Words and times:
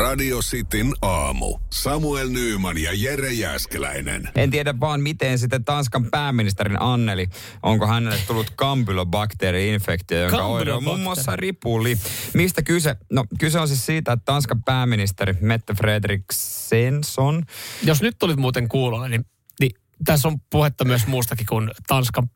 Radio 0.00 0.38
Cityn 0.38 0.92
aamu. 1.02 1.58
Samuel 1.70 2.28
Nyyman 2.28 2.78
ja 2.78 2.90
Jere 2.94 3.32
Jäskeläinen. 3.32 4.28
En 4.34 4.50
tiedä 4.50 4.80
vaan 4.80 5.00
miten 5.00 5.38
sitten 5.38 5.64
Tanskan 5.64 6.10
pääministerin 6.10 6.82
Anneli, 6.82 7.26
onko 7.62 7.86
hänelle 7.86 8.18
tullut 8.26 8.50
kampylobakteeri-infektio, 8.56 10.18
jonka 10.18 10.44
oire 10.44 10.72
on 10.72 10.84
muun 10.84 11.00
muassa 11.00 11.36
ripuli. 11.36 11.98
Mistä 12.34 12.62
kyse? 12.62 12.96
No 13.12 13.24
kyse 13.38 13.60
on 13.60 13.68
siis 13.68 13.86
siitä, 13.86 14.12
että 14.12 14.24
Tanskan 14.24 14.62
pääministeri 14.62 15.36
Mette 15.40 15.74
Frederiksenson. 15.74 17.42
Jos 17.82 18.02
nyt 18.02 18.18
tulit 18.18 18.38
muuten 18.38 18.68
kuulolle, 18.68 19.08
niin, 19.08 19.24
niin 19.60 19.70
tässä 20.04 20.28
on 20.28 20.36
puhetta 20.50 20.84
myös 20.84 21.06
muustakin 21.06 21.46
kuin 21.46 21.70
Tanskan 21.86 22.30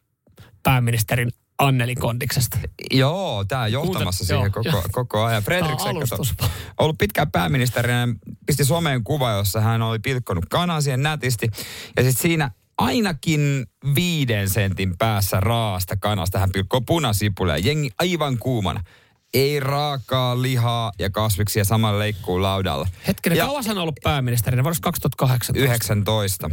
pääministerin 0.62 1.30
Anneli 1.59 1.95
Kondiksesta. 1.95 2.59
Joo, 2.91 3.45
tämä 3.45 3.69
johtamassa 3.69 4.25
Kuuntel- 4.25 4.27
siihen 4.27 4.43
joo, 4.43 4.51
koko, 4.51 4.69
joo. 4.69 4.83
koko 4.93 5.25
ajan. 5.25 5.43
Alustus. 5.79 6.35
ollut 6.79 6.99
pitkään 6.99 7.30
pääministerinä, 7.30 8.09
pisti 8.47 8.65
Suomeen 8.65 9.05
kuva, 9.05 9.30
jossa 9.33 9.61
hän 9.61 9.83
oli 9.83 9.99
pilkkonut 9.99 10.45
kanan 10.51 10.83
siihen 10.83 11.03
nätisti. 11.03 11.47
Ja 11.97 12.03
sitten 12.03 12.23
siinä 12.23 12.51
ainakin 12.79 13.67
viiden 13.95 14.49
sentin 14.51 14.95
päässä 14.99 15.41
raasta 15.41 15.96
kanasta 15.96 16.38
hän 16.38 16.51
pilkkoo 16.52 16.80
punasipulia. 16.80 17.59
Jengi 17.59 17.91
aivan 17.99 18.39
kuumana. 18.39 18.80
Ei 19.35 19.61
raakaa 19.61 20.43
lihaa 20.43 20.93
ja 20.99 21.11
kasviksia 21.11 21.65
saman 21.65 21.99
leikkuu 21.99 22.43
laudalla. 22.43 22.89
Hetkinen, 23.07 23.39
Ja- 23.39 23.46
kauan 23.46 23.65
hän 23.66 23.77
on 23.79 23.83
ollut 23.83 23.99
pääministerinä? 24.02 24.63
Vuodesta 24.65 24.85
2018. 24.85 25.65
19. 25.65 26.51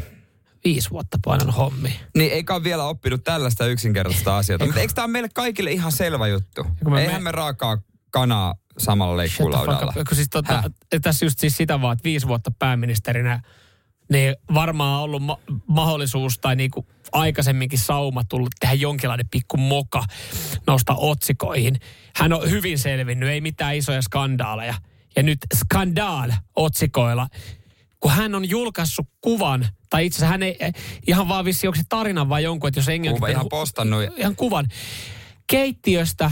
Viisi 0.63 0.89
vuotta 0.89 1.17
painan 1.25 1.49
hommi. 1.49 1.99
Niin 2.17 2.31
eikä 2.31 2.53
ole 2.55 2.63
vielä 2.63 2.83
oppinut 2.83 3.23
tällaista 3.23 3.65
yksinkertaista 3.65 4.37
asiaa. 4.37 4.59
Mutta 4.65 4.79
eikö 4.81 4.93
tämä 4.93 5.05
ole 5.05 5.11
meille 5.11 5.29
kaikille 5.33 5.71
ihan 5.71 5.91
selvä 5.91 6.27
juttu? 6.27 6.63
kun 6.83 6.93
me- 6.93 7.01
Eihän 7.01 7.23
me 7.23 7.31
raakaa 7.31 7.77
kanaa 8.11 8.55
samalla 8.77 9.17
leikkuulaudalla. 9.17 9.93
Kun 9.93 10.15
siis 10.15 10.29
tota, 10.29 10.63
tässä 11.01 11.25
just 11.25 11.39
siis 11.39 11.57
sitä 11.57 11.81
vaan, 11.81 11.93
että 11.93 12.03
viisi 12.03 12.27
vuotta 12.27 12.51
pääministerinä, 12.59 13.41
niin 14.11 14.35
varmaan 14.53 14.97
on 14.97 15.03
ollut 15.03 15.23
ma- 15.23 15.39
mahdollisuus 15.67 16.37
tai 16.39 16.55
niinku 16.55 16.87
aikaisemminkin 17.11 17.79
sauma 17.79 18.23
tullut 18.23 18.51
tehdä 18.59 18.73
jonkinlainen 18.73 19.29
pikku 19.31 19.57
moka 19.57 20.03
nostaa 20.67 20.95
otsikoihin. 20.99 21.79
Hän 22.15 22.33
on 22.33 22.49
hyvin 22.49 22.79
selvinnyt, 22.79 23.29
ei 23.29 23.41
mitään 23.41 23.75
isoja 23.75 24.01
skandaaleja. 24.01 24.73
Ja 25.15 25.23
nyt 25.23 25.37
skandaal 25.55 26.31
otsikoilla, 26.55 27.27
kun 28.01 28.11
hän 28.11 28.35
on 28.35 28.49
julkaissut 28.49 29.07
kuvan, 29.21 29.67
tai 29.89 30.05
itse 30.05 30.17
asiassa 30.17 30.31
hän 30.31 30.43
ei 30.43 30.57
ihan 31.07 31.27
vaan 31.27 31.45
vissi, 31.45 31.67
onko 31.67 31.77
se 31.77 31.83
tarinan 31.89 32.29
vai 32.29 32.43
jonkun, 32.43 32.67
että 32.67 32.79
jos 32.79 32.87
englannin 32.87 33.19
Kuva 33.19 33.27
ihan 33.27 33.49
postannut. 33.49 34.03
ihan 34.17 34.35
kuvan. 34.35 34.67
Keittiöstä, 35.47 36.31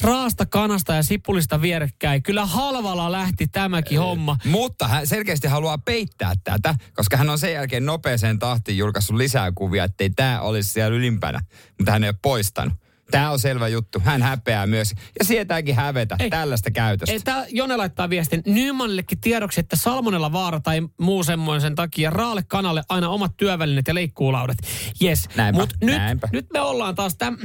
raasta 0.00 0.46
kanasta 0.46 0.94
ja 0.94 1.02
sipulista 1.02 1.62
vierekkäin. 1.62 2.22
Kyllä 2.22 2.46
halvalla 2.46 3.12
lähti 3.12 3.46
tämäkin 3.48 3.98
homma. 3.98 4.36
Mutta 4.44 4.88
hän 4.88 5.06
selkeästi 5.06 5.48
haluaa 5.48 5.78
peittää 5.78 6.34
tätä, 6.44 6.74
koska 6.94 7.16
hän 7.16 7.30
on 7.30 7.38
sen 7.38 7.52
jälkeen 7.52 7.86
nopeeseen 7.86 8.38
tahtiin 8.38 8.78
julkaissut 8.78 9.16
lisää 9.16 9.52
kuvia, 9.54 9.84
ettei 9.84 10.10
tämä 10.10 10.40
olisi 10.40 10.68
siellä 10.70 10.96
ylimpänä. 10.96 11.40
Mutta 11.78 11.92
hän 11.92 12.04
ei 12.04 12.10
ole 12.10 12.16
poistanut. 12.22 12.74
Tämä 13.10 13.30
on 13.30 13.38
selvä 13.38 13.68
juttu. 13.68 14.02
Hän 14.04 14.22
häpeää 14.22 14.66
myös 14.66 14.92
ja 15.18 15.24
sietääkin 15.24 15.74
hävetä 15.74 16.16
Ei. 16.18 16.30
tällaista 16.30 16.70
käytöstä. 16.70 17.12
Ei, 17.12 17.20
tää 17.20 17.46
Jone 17.48 17.76
laittaa 17.76 18.10
viestin 18.10 18.42
Nymanillekin 18.46 19.20
tiedoksi, 19.20 19.60
että 19.60 19.76
salmonella 19.76 20.32
vaara 20.32 20.60
tai 20.60 20.82
muu 21.00 21.24
semmoisen 21.24 21.74
takia 21.74 22.10
raalle 22.10 22.42
kanalle 22.48 22.82
aina 22.88 23.08
omat 23.08 23.36
työvälineet 23.36 23.88
ja 23.88 23.94
leikkuulaudat. 23.94 24.56
Yes, 25.02 25.28
Näinpä, 25.36 25.60
mutta 25.60 25.76
nyt, 25.80 25.96
näinpä. 25.96 26.28
nyt 26.32 26.46
me 26.52 26.60
ollaan 26.60 26.94
taas 26.94 27.16
täm, 27.16 27.36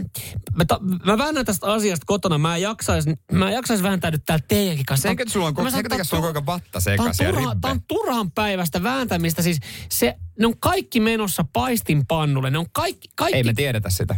mä, 0.56 0.66
ta, 0.66 0.80
mä 1.06 1.18
väännän 1.18 1.46
tästä 1.46 1.68
asiasta 1.74 2.06
kotona. 2.06 2.38
Mä 2.38 2.58
jaksais, 2.58 3.06
mä 3.32 3.52
jaksais 3.52 3.84
vääntää 3.84 4.12
nyt 4.12 4.26
täällä 4.26 4.46
teidänkin 4.48 4.86
kanssa. 4.86 5.08
Senkö 5.08 5.24
sulla 5.28 5.48
on, 5.48 5.54
Mä 5.64 5.70
sanon, 5.70 5.84
takia 5.84 6.04
sulla 6.04 6.28
on 6.28 6.34
koko 6.34 6.46
vatta 6.46 6.80
ja 7.20 7.32
turha, 7.32 7.56
tää 7.62 7.72
on 7.72 7.82
turhan 7.88 8.32
päivästä 8.32 8.84
vääntämistä. 8.84 9.42
Siis 9.42 9.60
se, 9.90 10.16
ne 10.40 10.48
on 10.48 10.60
kaikki 10.60 11.00
menossa 11.00 11.46
paistinpannulle. 11.54 12.52
Ne 12.52 12.58
on 12.58 12.66
kaikki, 12.74 13.08
kaikki 13.16 13.38
Ei 13.38 13.44
me 13.44 13.54
tiedetä 13.54 13.90
sitä. 13.90 14.16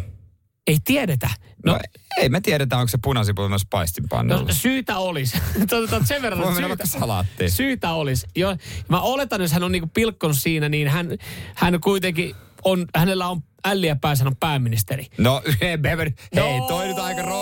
Ei 0.68 0.78
tiedetä. 0.86 1.30
No, 1.66 1.74
No, 1.74 1.80
ei 2.18 2.30
me 2.30 2.42
tiedetä, 2.42 2.78
onko 2.78 2.88
se 2.88 2.98
punasipuli 3.04 3.50
myös 3.50 3.66
paistinpannulla. 3.70 4.42
no 4.42 4.54
syytä 4.54 4.98
olisi. 4.98 5.38
Tota, 5.70 6.06
sen 6.06 6.22
verran, 6.22 6.42
Voi 6.42 6.62
vaikka 6.62 6.86
salaattiin. 6.86 7.52
Syytä 7.52 7.92
olisi. 7.92 8.28
Jo, 8.36 8.56
mä 8.90 9.02
oletan, 9.02 9.42
jos 9.42 9.52
hän 9.52 9.64
on 9.64 9.72
niinku 9.72 9.90
pilkkonut 9.94 10.38
siinä, 10.38 10.70
niin 10.70 10.88
hän, 10.88 11.08
hän 11.56 11.82
kuitenkin 11.82 12.36
on, 12.64 12.86
hänellä 12.96 13.28
on 13.28 13.44
älliä 13.66 13.96
päässä, 13.96 14.24
hän 14.24 14.32
on 14.34 14.38
pääministeri. 14.40 15.08
No, 15.18 15.42
hei, 15.62 15.78
hei 16.36 16.60
No. 16.60 16.68
toi 16.68 16.88
nyt 16.88 16.97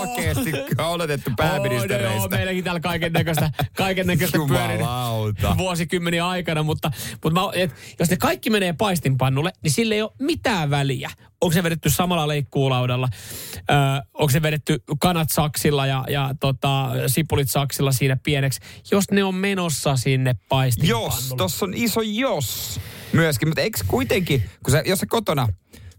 aika 0.10 0.22
rohkeasti 0.22 0.52
oletettu 0.78 1.32
pääministereistä. 1.38 2.18
joo, 2.18 2.28
meilläkin 2.28 2.64
täällä 2.64 2.80
kaiken 2.80 3.14
näköistä, 3.14 3.52
kaiken 3.78 4.08
näköistä 4.08 4.38
vuosikymmeniä 5.58 6.28
aikana, 6.28 6.64
mutta, 6.64 6.92
mutta 7.24 7.42
mä, 7.42 7.50
et, 7.54 7.72
jos 8.00 8.10
ne 8.10 8.18
kaikki 8.18 8.50
menee 8.50 8.74
paistinpannulle, 8.74 9.52
niin 9.64 9.72
sille 9.72 9.96
ei 9.96 10.02
ole 10.02 10.12
mitään 10.20 10.70
väliä. 10.70 11.10
Onko 11.42 11.54
se 11.54 11.64
vedetty 11.64 11.90
samalla 11.90 12.28
leikkuulaudalla, 12.28 13.10
öö, 13.58 13.78
onko 14.14 14.30
se 14.30 14.42
vedetty 14.42 14.84
kanat 15.00 15.30
saksilla 15.32 15.86
ja, 15.86 16.06
ja 16.10 16.36
tota, 16.40 16.90
sipulit 17.08 17.50
saksilla 17.50 17.92
siinä 17.92 18.18
pieneksi, 18.24 18.60
jos 18.92 19.12
ne 19.12 19.24
on 19.24 19.36
menossa 19.36 19.96
sinne 19.96 20.36
paistinpannulle. 20.50 21.14
Jos, 21.14 21.34
tossa 21.38 21.66
on 21.66 21.74
iso 21.74 22.02
jos 22.02 22.80
myöskin, 23.14 23.48
mutta 23.48 23.62
eikö 23.62 23.80
kuitenkin, 23.88 24.50
kun 24.64 24.72
sä, 24.72 24.84
jos 24.86 25.00
sä 25.00 25.06
kotona 25.10 25.48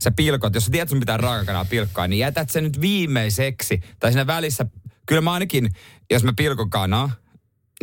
sä 0.04 0.10
pilkot, 0.10 0.54
jos 0.54 0.64
sä 0.64 0.70
tiedät, 0.70 0.88
sun 0.88 1.00
pitää 1.00 1.16
raakakanaa 1.16 1.64
pilkkaa, 1.64 2.08
niin 2.08 2.18
jätät 2.18 2.50
sen 2.50 2.64
nyt 2.64 2.80
viimeiseksi. 2.80 3.80
Tai 4.00 4.12
siinä 4.12 4.26
välissä, 4.26 4.66
kyllä 5.06 5.20
mä 5.20 5.32
ainakin, 5.32 5.70
jos 6.10 6.24
mä 6.24 6.32
pilkon 6.36 6.70
kanaa, 6.70 7.10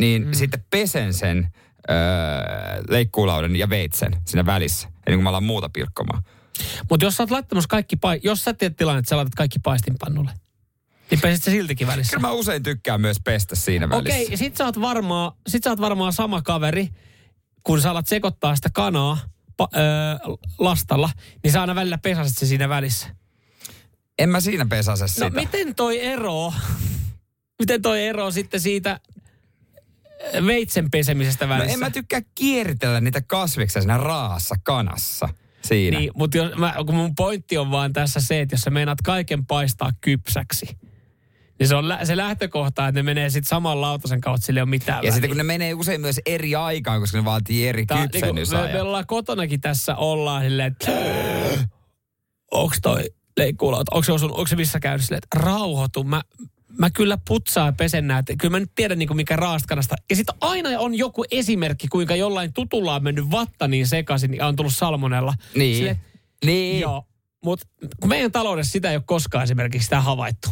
niin 0.00 0.26
mm. 0.26 0.32
sitten 0.32 0.64
pesen 0.70 1.14
sen 1.14 1.48
öö, 1.90 1.96
leikkuulaudan 2.88 3.56
ja 3.56 3.68
veitsen 3.70 4.16
siinä 4.26 4.46
välissä, 4.46 4.88
ennen 4.88 5.18
kuin 5.18 5.22
mä 5.22 5.30
alan 5.30 5.44
muuta 5.44 5.68
pilkkomaan. 5.68 6.22
Mutta 6.90 7.06
jos 7.06 7.16
sä 7.16 7.22
oot 7.22 7.30
laittamassa 7.30 7.68
kaikki, 7.68 7.96
pa- 7.96 8.20
jos 8.22 8.44
sä 8.44 8.54
teet 8.54 8.76
tilanne, 8.76 8.98
että 8.98 9.08
sä 9.08 9.16
laitat 9.16 9.34
kaikki 9.34 9.58
paistinpannulle, 9.58 10.30
niin 11.10 11.20
pesit 11.20 11.44
sä 11.44 11.50
siltikin 11.50 11.86
välissä. 11.86 12.16
Kyllä 12.16 12.28
mä 12.28 12.32
usein 12.32 12.62
tykkään 12.62 13.00
myös 13.00 13.16
pestä 13.24 13.56
siinä 13.56 13.88
välissä. 13.88 14.14
Okei, 14.14 14.24
okay, 14.24 14.36
sit 14.36 14.56
sä, 14.56 14.64
oot 14.64 14.80
varmaan, 14.80 15.32
sit 15.48 15.64
sä 15.64 15.70
oot 15.70 15.80
varmaan 15.80 16.12
sama 16.12 16.42
kaveri, 16.42 16.88
kun 17.62 17.80
sä 17.80 17.90
alat 17.90 18.06
sekoittaa 18.06 18.56
sitä 18.56 18.68
kanaa 18.72 19.18
pa, 19.56 19.68
öö, 19.76 19.82
lastalla, 20.58 21.10
niin 21.42 21.52
sä 21.52 21.60
aina 21.60 21.74
välillä 21.74 21.98
pesaset 21.98 22.36
se 22.38 22.46
siinä 22.46 22.68
välissä. 22.68 23.08
En 24.18 24.28
mä 24.28 24.40
siinä 24.40 24.66
pesase 24.66 25.04
No 25.04 25.08
sitä. 25.08 25.30
miten 25.30 25.74
toi 25.74 26.04
ero, 26.04 26.52
miten 27.58 27.82
toi 27.82 28.06
ero 28.06 28.30
sitten 28.30 28.60
siitä 28.60 29.00
ö, 30.34 30.46
veitsen 30.46 30.90
pesemisestä 30.90 31.46
no 31.46 31.54
välissä? 31.54 31.72
en 31.72 31.78
mä 31.78 31.90
tykkää 31.90 32.20
kiertellä 32.34 33.00
niitä 33.00 33.20
kasviksia 33.20 33.82
siinä 33.82 33.96
raassa 33.96 34.54
kanassa. 34.62 35.28
Siinä. 35.62 35.98
Niin, 35.98 36.10
mutta 36.14 36.36
jos, 36.36 36.54
mä, 36.56 36.74
kun 36.86 36.94
mun 36.94 37.14
pointti 37.14 37.58
on 37.58 37.70
vaan 37.70 37.92
tässä 37.92 38.20
se, 38.20 38.40
että 38.40 38.54
jos 38.54 38.60
sä 38.60 38.70
meinaat 38.70 38.98
kaiken 39.04 39.46
paistaa 39.46 39.90
kypsäksi, 40.00 40.66
niin 41.58 41.68
se 41.68 41.74
on 41.74 41.88
lä- 41.88 42.04
se 42.04 42.16
lähtökohta, 42.16 42.88
että 42.88 42.98
ne 42.98 43.02
menee 43.02 43.30
sitten 43.30 43.48
saman 43.48 43.80
lautasen 43.80 44.20
kautta, 44.20 44.46
sillä 44.46 44.58
ei 44.58 44.62
ole 44.62 44.70
mitään 44.70 44.96
Ja 44.96 45.00
väliä. 45.02 45.12
sitten 45.12 45.30
kun 45.30 45.36
ne 45.36 45.42
menee 45.42 45.74
usein 45.74 46.00
myös 46.00 46.20
eri 46.26 46.54
aikaan, 46.54 47.00
koska 47.00 47.18
ne 47.18 47.24
vaatii 47.24 47.68
eri 47.68 47.86
Tää, 47.86 47.96
niinku, 47.98 48.12
me, 48.12 48.20
me 48.20 48.40
kypsennysajat. 48.40 48.80
ollaan 48.82 49.06
kotonakin 49.06 49.60
tässä 49.60 49.96
ollaan 49.96 50.42
silleen, 50.42 50.72
että 50.72 50.92
onks 52.50 52.78
toi 52.82 53.04
leikkuulauta, 53.36 53.94
onko 53.94 54.02
se, 54.04 54.12
osun, 54.12 54.30
onko 54.30 54.46
se 54.46 54.56
missä 54.56 54.80
käynyt 54.80 55.02
silleen, 55.04 55.20
että 55.24 55.40
rauhoitu, 55.40 56.04
mä, 56.04 56.22
mä 56.78 56.90
kyllä 56.90 57.18
putsaan 57.28 57.66
ja 57.68 57.72
pesen 57.72 58.06
näitä. 58.08 58.32
Kyllä 58.38 58.52
mä 58.52 58.60
nyt 58.60 58.72
tiedän 58.74 58.98
niin 58.98 59.16
mikä 59.16 59.36
raastkanasta. 59.36 59.94
Ja 60.10 60.16
sitten 60.16 60.34
aina 60.40 60.68
on 60.78 60.94
joku 60.94 61.24
esimerkki, 61.30 61.88
kuinka 61.88 62.16
jollain 62.16 62.52
tutulla 62.52 62.94
on 62.94 63.02
mennyt 63.02 63.30
vatta 63.30 63.68
niin 63.68 63.86
sekaisin 63.86 64.34
ja 64.34 64.46
on 64.46 64.56
tullut 64.56 64.74
salmonella. 64.74 65.34
Niin. 65.56 65.76
Silleen, 65.76 66.00
Niin. 66.44 66.80
Joo, 66.80 67.04
mutta 67.44 67.66
kun 68.00 68.08
meidän 68.08 68.32
taloudessa 68.32 68.72
sitä 68.72 68.90
ei 68.90 68.96
ole 68.96 69.02
koskaan 69.06 69.44
esimerkiksi 69.44 69.84
sitä 69.84 70.00
havaittu. 70.00 70.48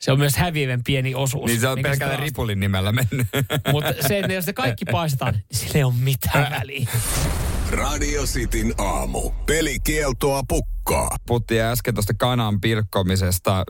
Se 0.00 0.12
on 0.12 0.18
myös 0.18 0.36
häviävän 0.36 0.80
pieni 0.84 1.14
osuus. 1.14 1.46
Niin 1.46 1.60
se 1.60 1.68
on 1.68 1.78
pelkällä 1.82 2.14
sitä 2.14 2.24
ripulin 2.24 2.60
nimellä 2.60 2.92
mennyt. 2.92 3.26
Mutta 3.72 4.08
se, 4.08 4.18
että 4.18 4.32
jos 4.32 4.46
ne 4.46 4.52
kaikki 4.52 4.84
paistetaan, 4.84 5.34
niin 5.34 5.44
sillä 5.52 5.72
ei 5.74 5.84
ole 5.84 5.94
mitään 6.00 6.52
väliä. 6.60 6.88
Radio 7.70 8.22
Cityn 8.22 8.74
aamu. 8.78 9.30
Pelikieltoa 9.46 10.42
pukkaa. 10.48 11.16
Puhuttiin 11.26 11.62
äsken 11.62 11.94
tuosta 11.94 12.14
kanan 12.14 12.60
pilkkomisesta. 12.60 13.64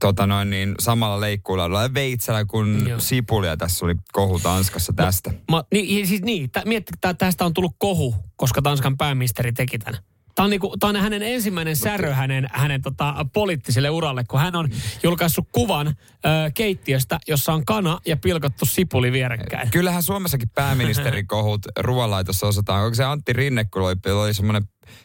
tota 0.00 0.26
noin, 0.26 0.50
niin 0.50 0.74
samalla 0.80 1.20
leikkuulla 1.20 1.82
ja 1.82 1.94
veitsällä 1.94 2.44
kuin 2.44 2.88
Joo. 2.88 3.00
sipulia. 3.00 3.56
Tässä 3.56 3.84
oli 3.84 3.94
kohu 4.12 4.38
Tanskassa 4.38 4.92
tästä. 4.92 5.30
Ma, 5.50 5.64
niin, 5.72 6.06
siis 6.06 6.22
niin, 6.22 6.50
tä, 6.50 6.62
mietti, 6.66 6.92
tä, 7.00 7.14
tästä 7.14 7.44
on 7.44 7.54
tullut 7.54 7.76
kohu, 7.78 8.14
koska 8.36 8.62
Tanskan 8.62 8.96
pääministeri 8.96 9.52
teki 9.52 9.78
tämän. 9.78 10.00
Tämä 10.36 10.44
on, 10.44 10.50
niinku, 10.50 10.76
tää 10.80 10.90
on 10.90 10.96
hänen 10.96 11.22
ensimmäinen 11.22 11.76
särö 11.76 12.14
hänen, 12.14 12.46
hänen 12.52 12.82
tota, 12.82 13.26
poliittiselle 13.32 13.90
uralle, 13.90 14.24
kun 14.24 14.40
hän 14.40 14.56
on 14.56 14.68
julkaissut 15.02 15.48
kuvan 15.52 15.86
ö, 15.86 15.92
keittiöstä, 16.54 17.18
jossa 17.28 17.52
on 17.52 17.64
kana 17.64 17.98
ja 18.06 18.16
pilkottu 18.16 18.66
sipuli 18.66 19.12
vierekkäin. 19.12 19.70
Kyllähän 19.70 20.02
Suomessakin 20.02 20.48
pääministerikohut 20.48 21.60
ruoanlaitossa 21.78 22.46
osataan. 22.46 22.84
Onko 22.84 22.94
se 22.94 23.04
Antti 23.04 23.32
Rinne, 23.32 23.64
kun 23.64 23.82
oli, 23.82 24.12
oli 24.12 24.34
semmoinen 24.34 24.62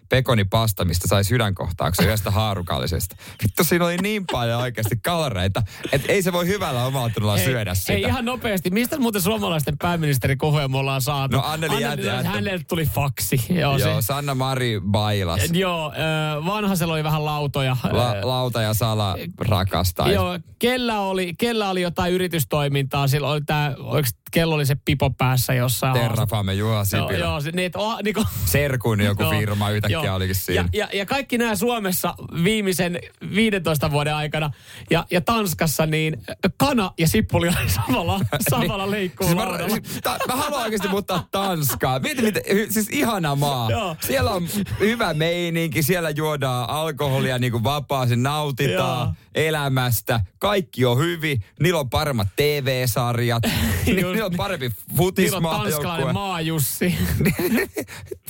pekonipasta, 0.10 0.86
mistä 0.86 1.08
sai 1.08 1.24
sydänkohtauksen 1.24 2.06
yhdestä 2.06 2.32
haarukallisesta. 2.32 3.16
Vittu, 3.44 3.64
siinä 3.64 3.86
oli 3.86 3.98
niin 3.98 4.24
paljon 4.32 4.62
oikeasti 4.62 4.96
kaloreita, 5.04 5.64
että 5.92 6.12
ei 6.12 6.22
se 6.22 6.34
voi 6.34 6.48
hyvällä 6.48 6.86
omalla 6.86 7.38
syödä 7.38 7.76
sitä. 7.76 7.94
Hei, 7.94 8.02
ihan 8.02 8.26
nopeasti. 8.26 8.70
Mistä 8.70 9.00
muuten 9.00 9.22
suomalaisten 9.22 9.78
pääministerikohuja 9.78 10.68
me 10.68 10.78
ollaan 10.78 11.02
saatu? 11.02 11.38
No, 11.38 11.44
Anneli 11.46 11.82
Jäätelä. 11.82 12.24
Hänelle 12.24 12.62
tuli 12.68 12.86
faksi. 12.86 13.42
Joo, 13.50 13.78
Joo, 13.78 14.02
se, 14.02 14.06
Sanna 14.06 14.36
Mari 14.36 14.82
bailas. 14.92 15.42
joo 15.54 15.94
ö, 15.94 16.46
vanhasella 16.46 16.94
oli 16.94 17.04
vähän 17.04 17.26
lautoja. 17.26 17.78
La, 17.92 18.16
lauta 18.24 18.62
ja 18.62 18.74
sala 18.74 19.16
rakastaa. 19.40 20.12
Joo, 20.12 20.40
kellä 20.60 21.00
oli, 21.00 21.34
kella 21.38 21.70
oli 21.70 21.82
jotain 21.82 22.14
yritystoimintaa, 22.14 23.08
silloin 23.08 23.34
oli 23.34 23.42
tää, 23.46 23.76
oliko, 23.80 24.08
kello 24.32 24.56
oli 24.56 24.66
se 24.66 24.76
pipo 24.86 25.10
päässä 25.10 25.54
jossain. 25.54 25.94
Terrafame 25.94 26.54
Juha 26.54 26.74
Joo, 26.76 26.86
Sipilä. 26.86 27.26
joo, 27.26 27.42
se, 27.42 27.52
niin, 27.52 27.72
oh, 27.76 27.98
niin 28.04 28.14
kuin, 28.14 28.26
Serkun 28.46 29.02
joku 29.02 29.24
Joo, 29.32 29.32
firma 29.32 29.70
yhtäkkiä 29.74 30.04
joo. 30.04 30.16
olikin 30.16 30.36
siinä. 30.36 30.70
Ja, 30.74 30.88
ja, 30.92 30.98
ja 31.00 31.06
kaikki 31.06 31.38
nämä 31.38 31.56
Suomessa 31.56 32.16
viimeisen 32.44 33.00
15 33.36 33.92
vuoden 33.92 34.16
aikana 34.16 34.52
ja, 34.90 35.06
ja 35.12 35.22
Tanskassa, 35.22 35.86
niin 35.86 36.18
kana 36.58 36.92
ja 36.98 37.08
sippuli 37.08 37.48
oli 37.48 37.70
samalla, 37.70 38.20
samalla 38.50 38.84
Siis 38.84 38.92
leikkuulaudalla. 38.92 39.68
mä, 39.68 39.70
siis 39.70 40.02
ta, 40.04 40.18
mä 40.28 40.36
haluan 40.36 40.64
oikeasti 40.64 40.88
muuttaa 40.88 41.28
Tanskaa. 41.32 42.00
Mieti, 42.00 42.22
miten, 42.22 42.44
hy- 42.50 42.72
siis 42.74 42.88
ihana 42.92 43.36
maa. 43.36 43.72
Joo. 43.72 43.96
Siellä 44.02 44.32
on 44.32 44.48
hyvä 44.80 45.14
meininki, 45.14 45.84
siellä 45.84 46.10
juodaan 46.10 46.70
alkoholia 46.70 47.38
niin 47.40 47.52
kuin 47.52 47.64
vapaasti, 47.64 48.16
nautitaan 48.16 49.08
Joo. 49.08 49.14
elämästä. 49.36 50.22
Kaikki 50.40 50.86
on 50.86 50.98
hyvin, 50.98 51.44
niillä 51.60 51.80
on 51.80 51.90
paremmat 51.90 52.28
TV-sarjat, 52.36 53.44
niillä 53.86 54.08
on 54.26 54.32
niin. 54.32 54.38
parempi 54.38 54.72
Niillä 55.18 55.38
on 55.38 55.44
tanskalainen 55.44 55.72
futismaajoukkue. 55.78 56.14
maajussi. 56.14 56.96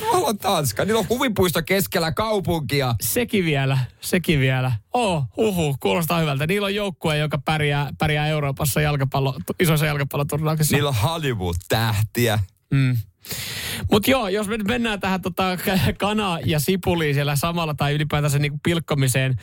Mä 0.01 0.11
haluan 0.11 0.37
Tanskaa, 0.37 0.85
niillä 0.85 0.99
on 0.99 1.05
huvipuisto 1.31 1.61
keskellä 1.65 2.11
kaupunkia. 2.11 2.95
sekin 3.01 3.45
vielä, 3.45 3.77
sekin 4.01 4.39
vielä. 4.39 4.71
Oh, 4.93 5.23
huhu, 5.37 5.75
kuulostaa 5.79 6.19
hyvältä. 6.19 6.47
Niillä 6.47 6.65
on 6.65 6.75
joukkue, 6.75 7.17
joka 7.17 7.37
pärjää, 7.37 7.89
pärjää 7.97 8.27
Euroopassa 8.27 8.81
jalkapallo, 8.81 9.35
isoissa 9.59 9.85
jalkapalloturnauksissa. 9.85 10.75
Niillä 10.75 10.89
on 10.89 10.95
Hollywood-tähtiä. 10.95 12.39
Mm. 12.71 12.97
Mutta 13.91 14.11
joo, 14.11 14.27
jos 14.27 14.47
me 14.47 14.57
nyt 14.57 14.67
mennään 14.67 14.99
tähän 14.99 15.21
tota, 15.21 15.43
kanaa 15.99 16.39
ja 16.45 16.59
sipuliin 16.59 17.13
siellä 17.13 17.35
samalla 17.35 17.73
tai 17.73 17.93
ylipäätänsä 17.93 18.39
niinku 18.39 18.59
pilkkomiseen, 18.63 19.35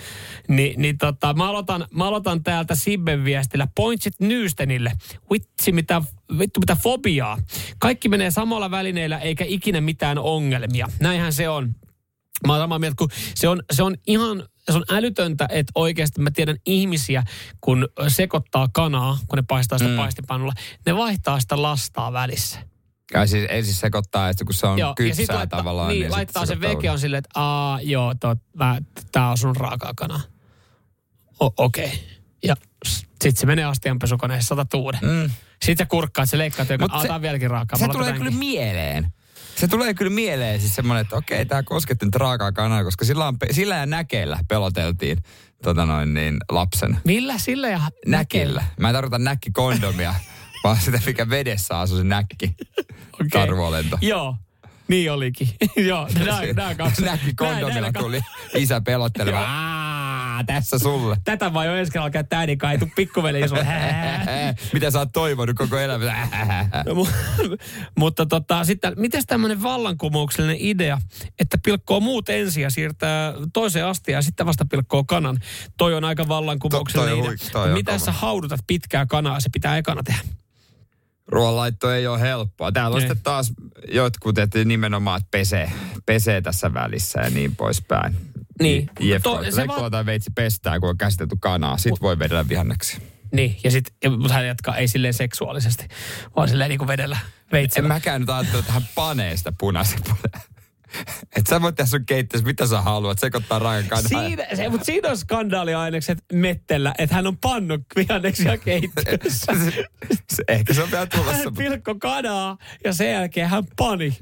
niin, 0.49 0.82
niin 0.82 0.99
tota, 0.99 1.34
mä, 1.34 1.49
aloitan, 1.49 1.87
mä 1.91 2.05
aloitan 2.08 2.43
täältä 2.43 2.75
Sibben 2.75 3.25
viestillä. 3.25 3.69
Pointsit 3.75 4.14
Nyystenille. 4.20 4.93
Vitsi 5.32 5.73
mitä, 5.73 6.02
vittu 6.39 6.61
mitä 6.61 6.77
fobiaa. 6.77 7.39
Kaikki 7.79 8.09
menee 8.09 8.31
samalla 8.31 8.71
välineillä 8.71 9.19
eikä 9.19 9.45
ikinä 9.49 9.81
mitään 9.81 10.19
ongelmia. 10.19 10.89
Näinhän 11.01 11.33
se 11.33 11.49
on. 11.49 11.75
Mä 12.47 12.53
oon 12.53 12.63
samaa 12.63 12.79
mieltä, 12.79 12.97
kun 12.99 13.09
se 13.35 13.49
on, 13.49 13.63
se 13.73 13.83
on 13.83 13.97
ihan 14.07 14.45
se 14.73 14.77
on 14.77 14.85
älytöntä, 14.89 15.49
että 15.51 15.73
oikeasti 15.75 16.21
mä 16.21 16.31
tiedän 16.31 16.57
ihmisiä, 16.67 17.23
kun 17.61 17.89
sekoittaa 18.09 18.69
kanaa, 18.73 19.19
kun 19.29 19.37
ne 19.37 19.45
paistaa 19.49 19.79
sitä 19.79 19.91
mm. 19.91 19.97
paistipannulla, 19.97 20.53
ne 20.87 20.97
vaihtaa 20.97 21.41
sitä 21.41 21.63
lastaa 21.63 22.13
välissä. 22.13 22.59
Ja 23.15 23.27
siis 23.27 23.47
ensin 23.49 23.75
sekoittaa, 23.75 24.29
että 24.29 24.45
kun 24.45 24.55
se 24.55 24.67
on 24.67 24.79
Joo, 24.79 24.89
ja 24.89 24.95
kypsää 24.95 25.17
sitten 25.17 25.37
laittaa, 25.37 25.59
tavallaan. 25.59 25.89
niin, 25.89 26.03
sit 26.03 26.11
laittaa 26.11 26.47
se 26.47 26.61
veke 26.61 26.91
on 26.91 26.99
silleen, 26.99 27.19
että 27.19 27.41
aa, 27.41 27.81
joo, 27.81 28.15
tää 29.13 29.31
on 29.31 29.39
sun 29.39 29.57
raakaa 29.57 29.93
kanaa. 29.97 30.21
O- 31.41 31.65
Okei. 31.65 31.85
Okay. 31.87 31.99
Ja 32.45 32.57
sitten 33.23 33.37
se 33.41 33.47
menee 33.47 33.65
astianpesukoneessa, 33.65 34.49
saatat 34.49 34.75
uuden. 34.75 35.00
Mm. 35.03 35.31
Sitten 35.65 35.85
sä 35.85 35.88
kurkkaat, 35.88 36.31
se 36.31 36.38
leikkaat, 36.38 36.69
joka 36.70 36.85
Mut 36.85 36.91
se- 36.91 36.97
aa, 36.97 37.06
tää 37.06 37.15
on 37.17 37.23
vieläkin 37.23 37.50
raakaa. 37.50 37.79
Se 37.79 37.85
tulee 37.85 37.97
laitan 37.99 38.19
kyllä 38.19 38.31
tämänkin. 38.31 38.49
mieleen. 38.49 39.12
Se 39.56 39.69
tulee 39.69 39.94
kyllä 39.94 40.11
mieleen 40.11 40.61
siis 40.61 40.75
semmoinen, 40.75 41.00
että 41.03 41.17
okei, 41.17 41.47
tämä 41.47 41.62
kosketti 41.62 42.05
nyt 42.06 42.15
raakaa 42.15 42.53
kanaa, 42.53 42.85
koska 42.85 43.05
sillä, 43.05 43.26
on, 43.29 43.38
pe- 43.38 43.53
sillä 43.53 43.76
ja 43.76 43.87
näkeillä 43.87 44.38
peloteltiin 44.49 45.19
tota 45.62 45.87
noin, 45.87 46.15
niin, 46.15 46.37
lapsen. 46.50 46.97
Millä? 47.05 47.38
Sillä 47.38 47.69
ja 47.69 47.81
Näkillä. 48.06 48.65
Mä 48.81 48.88
en 48.88 48.94
tarkoita 48.94 49.19
näkkikondomia, 49.19 50.15
vaan 50.65 50.76
sitä, 50.81 51.00
mikä 51.06 51.31
vedessä 51.31 51.79
asuu 51.79 51.99
se 51.99 52.05
näkki. 52.05 52.56
Karvuolento. 53.32 53.99
Joo. 54.00 54.37
Niin 54.88 55.12
olikin. 55.12 55.49
Joo, 55.88 56.09
nää, 56.25 56.41
nää 56.56 56.75
kaksi. 56.75 57.03
Kondomilla 57.37 57.93
tuli 57.93 58.20
isä 58.55 58.81
pelottelemaan. 58.81 59.88
Tässä 60.46 60.79
sulle. 60.79 61.17
Tätä 61.25 61.52
vai 61.55 61.67
jo 61.67 61.76
ensi 61.76 61.93
kerralla 61.93 62.11
käyttää 62.11 62.38
äidinkaan, 62.38 62.73
ei 62.73 62.79
tuu 62.79 62.88
pikkuveli 62.96 63.49
sulle. 63.49 63.67
Mitä 64.73 64.90
sä 64.90 64.99
oot 64.99 65.12
toivonut 65.12 65.56
koko 65.56 65.79
elämä? 65.79 66.29
No, 66.87 66.93
mu- 67.05 67.08
Mutta 67.99 68.26
tota, 68.26 68.64
sitten, 68.64 68.93
miten 68.96 69.23
tämmöinen 69.26 69.62
vallankumouksellinen 69.62 70.56
idea, 70.61 70.99
että 71.38 71.58
pilkkoo 71.64 72.00
muut 72.00 72.29
ensin 72.29 72.62
ja 72.62 72.70
siirtää 72.70 73.35
toiseen 73.52 73.87
astiaan 73.87 74.19
ja 74.19 74.23
sitten 74.23 74.46
vasta 74.46 74.64
pilkkoo 74.70 75.05
kanan. 75.05 75.38
Toi 75.76 75.94
on 75.94 76.05
aika 76.05 76.29
vallankumouksellinen 76.29 77.17
To- 77.19 77.25
toi 77.25 77.34
idea. 77.34 77.49
toi 77.52 77.73
Miten 77.73 77.94
kova. 77.94 78.05
sä 78.05 78.12
haudutat 78.12 78.61
pitkää 78.67 79.06
kanaa, 79.06 79.41
se 79.41 79.49
pitää 79.52 79.76
ekana 79.76 80.02
tehdä. 80.02 80.20
Ruoanlaitto 81.26 81.93
ei 81.93 82.06
ole 82.06 82.20
helppoa. 82.20 82.73
Täällä 82.73 82.94
on 82.94 83.02
Ei. 83.02 83.08
sitten 83.08 83.23
taas 83.23 83.52
jotkut, 83.93 84.38
että 84.38 84.64
nimenomaan 84.64 85.17
että 85.20 85.29
pesee, 85.31 85.73
pesee 86.06 86.41
tässä 86.41 86.75
välissä 86.75 87.20
ja 87.20 87.31
niin 87.31 87.56
poispäin. 87.56 88.17
Niin. 88.62 88.90
Jep, 89.00 89.22
To- 89.22 89.44
se 89.50 89.66
va- 89.69 89.90
tai 89.90 90.06
veitsi 90.06 90.31
pestää, 90.34 90.81
kun 90.81 90.88
on 90.88 90.99
käsitelty 90.99 91.37
kanaa. 91.40 91.78
Sit 91.78 91.93
voi 92.02 92.19
vedellä 92.19 92.49
vihanneksi. 92.49 93.02
Niin, 93.32 93.56
ja 93.64 93.70
sitten, 93.70 94.12
mutta 94.12 94.34
hän 94.34 94.46
jatkaa 94.46 94.76
ei 94.76 94.88
silleen 94.88 95.14
seksuaalisesti, 95.14 95.88
vaan 96.37 96.49
silleen 96.49 96.69
niin 96.69 96.78
kuin 96.78 96.88
vedellä 96.88 97.16
En 97.22 97.52
veitsellä. 97.52 97.88
mäkään 97.88 98.20
nyt 98.20 98.31
ajattele, 98.31 98.58
että 98.58 98.72
hän 98.72 98.88
panee 98.94 99.37
sitä 99.37 99.52
punaisen 99.58 99.99
Että 101.37 101.50
sä 101.50 101.62
voit 101.62 101.75
tehdä 101.75 101.88
sun 101.88 102.06
keittiössä, 102.06 102.46
mitä 102.46 102.66
sä 102.66 102.81
haluat, 102.81 103.19
sekoittaa 103.19 103.58
raakan 103.58 103.88
kanaa. 103.88 104.08
Siinä, 104.08 104.46
se, 104.55 104.69
mutta 104.69 104.84
siinä 104.84 105.08
on 105.08 105.19
skandaaliainekset 105.19 106.19
Mettellä, 106.32 106.94
että 106.99 107.14
hän 107.16 107.26
on 107.26 107.37
pannut 107.37 107.81
vihanneksia 107.96 108.58
keittiössä. 108.58 109.52
Se- 110.34 110.44
Ehkä 110.49 110.75
se 110.75 110.82
on 110.82 110.90
vielä 110.90 111.06
tulossa. 111.06 111.32
hän 111.32 111.55
pilkko 111.58 111.94
kanaa 111.94 112.58
ja 112.84 112.93
sen 112.93 113.10
jälkeen 113.12 113.49
hän 113.49 113.64
pani. 113.76 114.19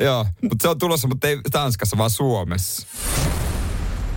Joo, 0.00 0.26
mutta 0.42 0.62
se 0.62 0.68
on 0.68 0.78
tulossa, 0.78 1.08
mutta 1.08 1.28
ei 1.28 1.38
Tanskassa, 1.50 1.98
vaan 1.98 2.10
Suomessa. 2.10 2.86